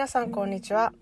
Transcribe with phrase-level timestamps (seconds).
[0.00, 0.92] 皆さんこんにちは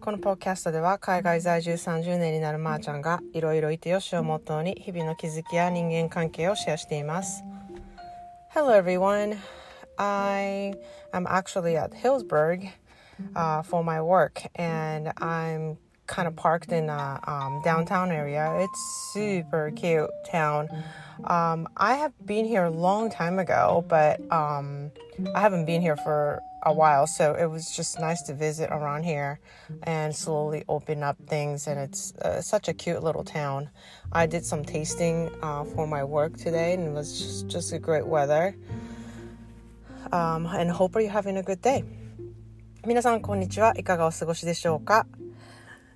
[0.00, 7.42] このポッドキャストでは海外在住30年になるまーちゃんがいろいろいてよしをモットーに日々の気づきや人間関係をシェアしています
[8.54, 9.36] Hello everyone
[9.98, 10.74] I
[11.12, 17.62] am actually at Hillsburg、uh, for my work and I'm kind of parked in a um,
[17.64, 18.52] downtown area.
[18.58, 20.68] It's super cute town.
[21.24, 24.90] Um, I have been here a long time ago, but um,
[25.34, 29.02] I haven't been here for a while, so it was just nice to visit around
[29.02, 29.40] here
[29.82, 31.66] and slowly open up things.
[31.66, 33.70] And it's uh, such a cute little town.
[34.12, 37.78] I did some tasting uh, for my work today, and it was just, just a
[37.78, 38.56] great weather.
[40.12, 41.84] Um, and hope you're having a good day.
[42.84, 45.06] 皆さんこんにちはいかがお過ごしでしょうか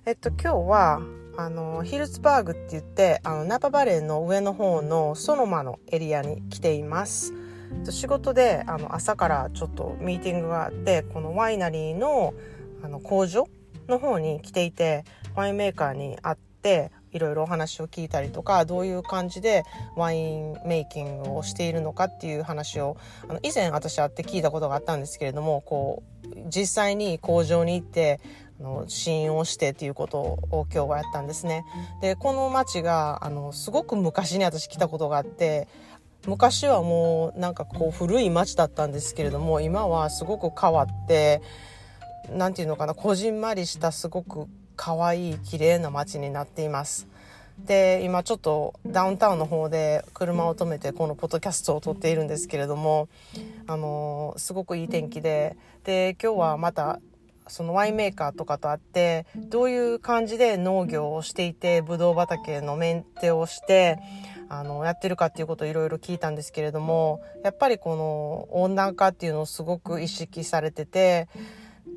[0.05, 1.01] えっと今日は
[1.35, 7.33] あのヒルツバーグって言ってあのナパバレーの上の方のソノマのエリアに来ています
[7.90, 12.34] 仕事であの朝からちょっとミーティングがあってこのワイナリーの
[12.82, 13.48] あの工場
[13.88, 19.64] の方に来ていてワインメーカーに会っていろいろお話を聞いたりとかどういう感じで
[19.96, 22.96] ワインメイキングをしているのかっていう話を
[23.28, 28.20] あの以前私会って聞いたことがあったんですけれどもこう実際に工場に行って
[28.62, 31.64] の試飲をしてっていうことを今日はやったんですね。
[32.00, 35.68] でこの町があのすごく昔に私来たことがあって
[36.26, 41.42] 昔はもうなんかこう古い町だったんですけれども今はすごく変わって
[42.30, 47.08] 何て言うのかなこじんまりしたすごく可愛い綺麗な街になっています。
[47.58, 53.08] で今ちょっとダウンタウンの方で車を止めてこのポッドキャストを撮っているんですけれども
[53.66, 56.98] あのすごくいい天気でで今日はまた
[57.48, 63.98] そのワインメーカーとかと会ってどういう感じで農業をしていてブドウ畑のメンテをして
[64.52, 71.26] あのやってるかっていうことをいろいろ聞いたんですけれどもやっぱりこの温暖化っていうのをすごく意識されてて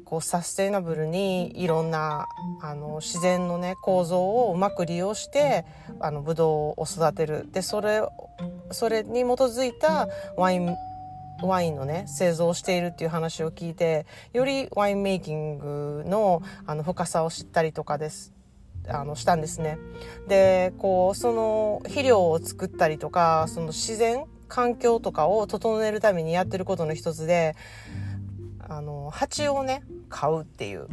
[0.06, 2.28] こうサステイナブルにいろんな
[2.62, 5.66] あの自然のね構造をうまく利用して
[6.00, 7.46] あのブドウを育てる。
[7.52, 8.02] でそれ
[8.72, 10.08] それに基づいた
[10.38, 10.76] ワイン
[11.42, 18.36] ワインのね製造をしているっていう話を聞いてよりワインメイキングのあの深さを知ったりとかです。
[18.88, 19.78] あのしたんですね。
[20.28, 27.56] でこうその肥料を作ったりとかその自然環境とかを整えるためにやってることの一つで
[28.60, 30.88] あの蜂をね買うっていう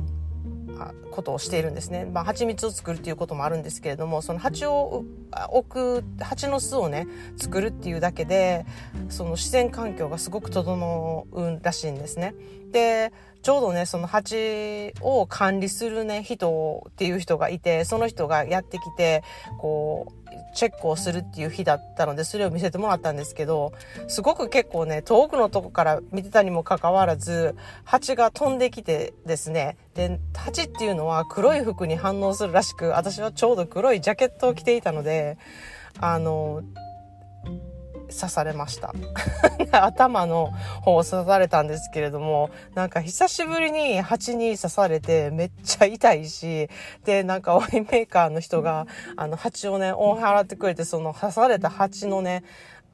[1.11, 2.05] ことをしているんですね。
[2.05, 5.05] まあ、蜂蜜を作るっていうこともあるんですけれども、その蜂を
[5.51, 7.07] 置く、蜂の巣をね、
[7.37, 8.67] 作るっていうだけで、
[9.09, 12.35] その自然環境がすごく整うらしいんですね。
[12.73, 13.13] で、
[13.43, 19.23] ちょうどね、その蜂を管理するね、人っていう人がいて、その人がやってきて、
[19.59, 20.22] こう、
[20.55, 23.73] チェックをするっていう日だったので、それを見せてもらったんですけど、
[24.09, 35.39] すごく結構ね、遠くのとこから見てたにもかかわらず、蜂が飛んできてですね、で、蜂っていうのは黒い服に反応するらしく、私はちょうど黒いジャケットを着ていたので、
[35.99, 36.63] あの、
[38.13, 38.93] 刺されました
[39.85, 40.53] 頭の
[40.83, 46.69] 方を刺されたんですけれどもなんか久しぶりに蜂に刺されてめっちゃ痛いし
[47.05, 48.87] でなんかワインメーカーの人が
[49.17, 52.45] あの蜂をね追い払ってくれてその刺された蜂のね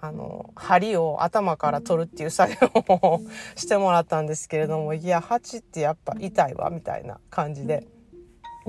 [0.00, 3.20] あの、針を頭から取るっていう作業を
[3.56, 7.86] してもらったんですけれども、いや、蜂ってやっぱ痛いわ、みたいな感じで。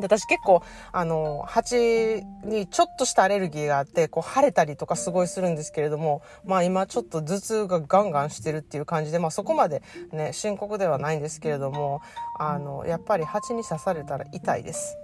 [0.02, 0.62] で、私結構、
[0.92, 12.02] あの、蜂にちょっとしたアレルギーがあって、こう、腫れたりとかすごいするんですけれども、まあ今ちょっと頭痛がガンガンしてるっていう感じで、まあそこまでね、深刻ではないんですけれども、
[12.38, 14.98] あの、やっぱり蜂に刺されたら痛いです。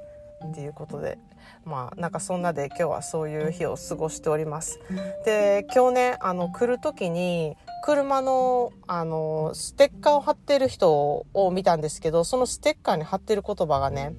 [0.45, 1.17] っていうことで、
[1.63, 4.79] まあなんかそんなで今日はそういう日を過ごしております。
[5.25, 14.13] で、今日ね、あの、来る時に、車の、あの、ステッカーを貼ってる人を見たんですけど、そのステッカーに貼ってる言葉がね、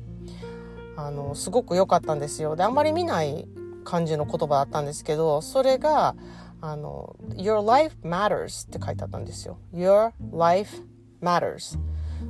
[0.97, 3.47] あのすごく良かったんですよであんまり見ない
[3.85, 6.17] 感じの言葉だったんですけどそれが
[6.61, 9.59] あの「Your life matters」って書いてあったんですよ。
[9.73, 10.83] Your life
[11.23, 11.79] matters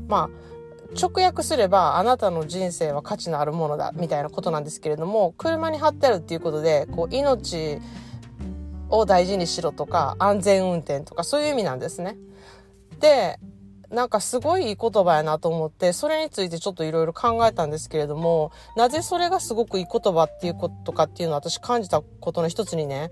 [0.09, 0.31] まあ
[0.95, 7.79] 直訳すればあなたの人生は価値のあるものだみたいなことなんですけれども車に貼ってあるっていうことでこう命
[8.89, 12.17] を大事にしろとか安全運転とかそういう意味なんですね。
[13.01, 13.39] で
[13.91, 23.11] なんかすごいいい言葉やなと思って、それについてちょっといろいろ考えたんですけれども、なぜそれがすごくいい言葉っていうことかっていうのを私感じたことの一つにね、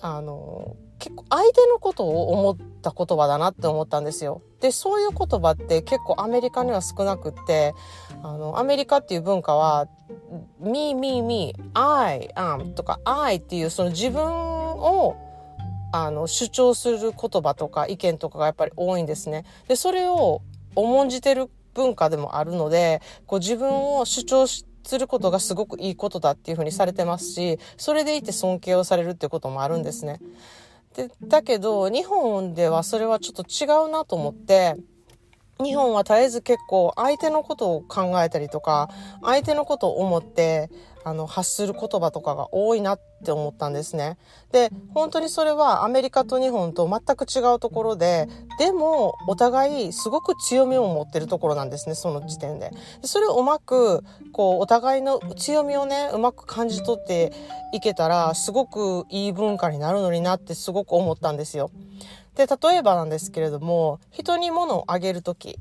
[0.00, 4.42] あの、結構相手のことを思った言葉だなって思ったんですよ。
[4.60, 7.74] で、そういう言葉って結構アメリカには少なくって、
[8.22, 9.86] あの、アメリカっていう文化は、
[10.60, 15.16] me, me, me, I am とか I っていうその自分を
[15.96, 19.44] あの主張する言葉とか意見とかがやっぱり多いんですね。
[19.68, 20.42] でそれを
[20.74, 24.64] 重んじてる文化でもあるので、こう自分を主張す
[24.98, 30.18] ることがすごくいいことだっていうふうにされてますし、それでいて尊敬をされるっていうこともあるんですね。
[30.96, 34.74] で、だけど、日本ではそれはちょっと違うなと思って、
[35.62, 38.90] 日本は絶えず結構相手のことを考えたりとか、
[39.22, 40.70] 相手のことを思って、
[41.04, 44.16] あの、発する言葉とかが多いなって思ったんですね。
[44.52, 48.28] で、本当にそれはアメリカと日本と全く違うところで、
[48.58, 52.70] でも、お互いすごく強みを持ってるところなんですね、その時点で。
[53.02, 54.02] でそれをうまく、
[54.32, 57.32] こう、お互いの強みをね、うまく感じ取って
[57.72, 61.70] いけたら、すごくいい文化になるのになってすごく思ったんですよ。
[62.34, 65.58] で、例えばなんですけれども、人に物をあげるとき、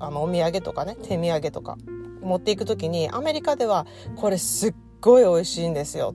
[0.00, 1.76] あの、お土産とかね、手土産とか、
[2.22, 3.86] 持っていくときに、アメリカでは、
[4.16, 6.14] これすっごい美味しいんですよ。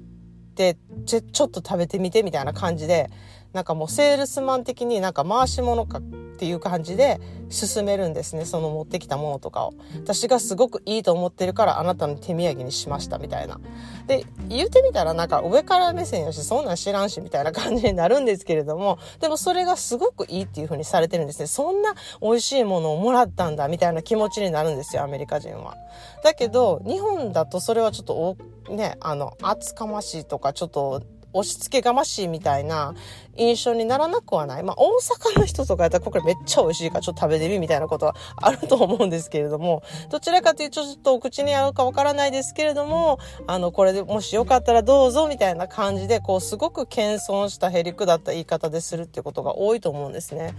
[0.51, 3.09] って、ちょっと食べてみてみたいな感じで、
[3.53, 6.01] なんかもうセールスマン的になんか回し物かっ
[6.35, 8.45] ていう感じで進めるんですね。
[8.45, 9.73] その持ってきたものとかを。
[9.95, 13.59] 私がすごくいいと思ってるからあなたの手土産にしましたみたいな。
[14.07, 21.47] で、言ってみたらなんか上から目線やし、そんなん知らんしみたいな感じになるんですけれども、でもそれがすごくいいっていう風にされてるんですね。
[21.47, 25.75] そんな美味しいものをもらったんだみたいな気持ちになるんですよ、アメリカ人は。
[26.23, 28.37] だけど、日本だとそれはちょっと
[28.73, 32.93] ね、あの、厚かましいとか、ちょっと押し付けがましいみたいな
[33.35, 34.63] 印象にならなくはない。
[34.63, 34.99] まあ、大
[35.33, 50.53] 阪の人とかやったらこれめっちゃ美味しいからちょっと食べてみみたいなことはあると思うんですけれども、どちらかというとちょっとお口に合うかわからないですけれども、あの、これでもしよかったらどうぞみたいな感じで、こう、すごく謙遜したへりくだった言い方でするっていうことが多いと思うんですね。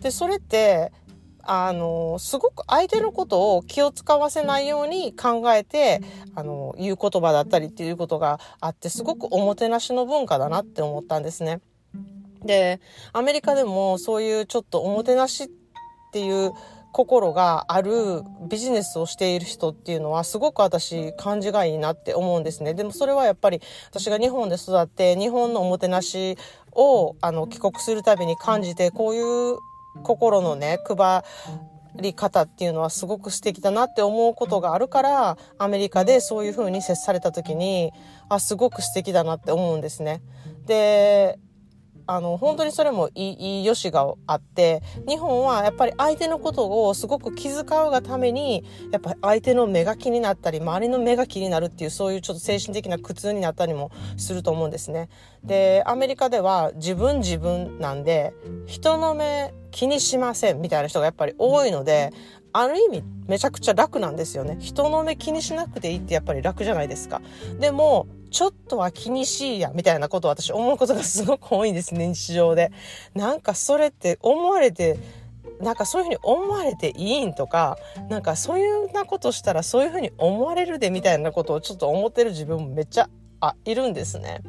[0.00, 0.92] で、それって、
[1.46, 6.00] あの、すごく相手のことを気を使わせないように考えて、
[6.34, 11.60] あの、言う言葉だったりっていうことがあって、すごくおもてなしの文化だなって思ったんですね。
[12.44, 12.80] で、
[13.12, 15.48] アメリカでもそういうちょっとおもてなしっ
[16.12, 16.52] ていう
[16.96, 22.72] 心があるビジネスをしている人っていうのはすごく私感じがいいなって思うんですね。
[22.72, 23.60] でもそれはやっぱり
[23.90, 26.38] 私が日本で育って日本のおもてなし
[26.72, 29.58] をあの帰国するたびに感じてこういう
[30.02, 31.22] 心のね、配
[31.96, 37.92] り方っていうのはすごく素敵だなって思うことがあるから、アメリカでそういうふうに接された時に、
[38.28, 40.22] あ、すごく素敵だなって思うんですね。
[40.66, 41.38] で、
[42.06, 55.08] あの、本当にそれもいい、いい良しがあって、日本はやっぱり相手のことをすごく気遣うがために、やっぱり相手の目が気になったり、周りの目が気になるっていう、そういうちょっと精神的な苦痛になったりもすると思うんですね。
[55.42, 58.34] で、アメリカでは自分自分なんで、
[58.66, 62.12] 人の目気にしませんみたいな人がやっぱり多いので、
[62.58, 64.56] ある意味めちゃくちゃ楽なんですよね。
[64.60, 67.20] 人の目気にしなくていいってやっぱり楽じゃないですか。
[67.60, 72.70] でも、ちょっとは気にしいや、みたいなことを私思うことがすごく多いんですね、日常で。
[73.14, 74.98] なんかそれって思われて、
[75.60, 77.76] なんかそういうふうに思われていいんとか、
[78.08, 83.10] なんかそういうなことしたらそういうふうに思われるでみたいなことをちょっと思ってる自分もめっちゃ、
[83.40, 84.40] あ、いるんですね。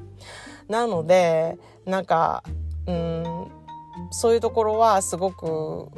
[0.69, 2.43] なので、なんか、
[2.85, 3.47] うん、
[4.11, 5.89] そういうところはすごく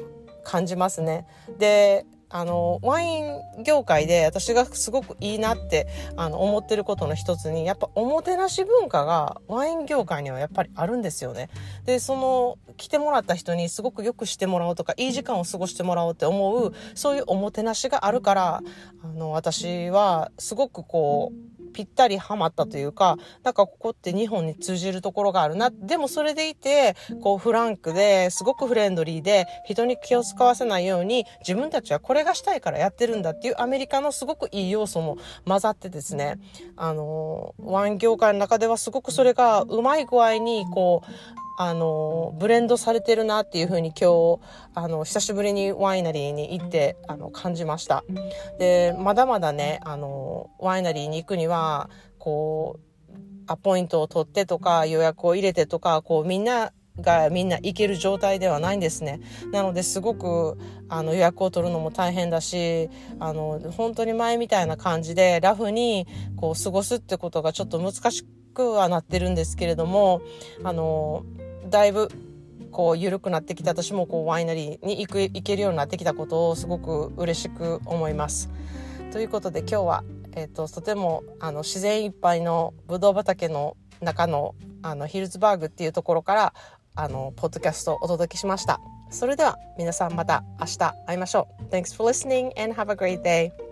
[0.50, 1.28] 感じますね。
[1.60, 11.50] で、あの、ワイン業界で私がすごくいいなってあの思ってることの一つに、やっぱおもてなし文化がワイン業界にはやっぱりあるんですよね。
[11.86, 18.62] で、その、来てもらった人にすごくよくしてもらおうとか、いい時間を過ごしてもらおうって思う、そういうおもてなしがあるから、
[19.04, 25.70] あの、私はすごくこう、ぴったりハマったというか、なんかここって日本に通じるところがあるな。
[25.72, 36.40] でもそれでいて、こうフランクで、すごくフレンドリーで、人に気を使わせないように、自分たちはこれがしたいからやってるんだっていうアメリカのすごくいい要素も混ざってですね、
[36.76, 44.40] あの、ワイン業界の中ではすごくそれがうまい具合に、こう、あの、ブレンドされてるなっていうふうに今日、
[44.76, 48.06] あの、久しぶりにワイナリーに行って、あの、感じました。
[48.60, 53.14] で、まだまだね、あの、ワイナリーに行くには、こう、
[53.46, 59.20] アポイントを取ってとか、予約を入れてとか、こう、みんながみんな行ける状態ではないんですね。
[59.52, 60.58] なのですごく
[60.90, 62.90] あの予約を取るのも大変だし、
[63.20, 70.22] あの本当に前みたいな感じでラフにこう過ごすってことがちょっと難しくはなってるんですけれども、
[70.64, 71.24] あの
[71.70, 72.10] だいぶ
[72.72, 78.50] こう緩くなってきて私もこうワイナリーに行く行けるようになってきたことをすごく嬉しく思います。
[79.12, 86.54] ということで今日は、えーと、とてもあの自然いっぱいのブドウ畑の中のあのヒルズバーグっていうところから
[86.96, 88.80] あのポッドキャストをお届けしました。
[89.10, 91.64] それでは皆さんまた明日会いましょう。
[91.76, 93.69] Thanks for listening and have a great day.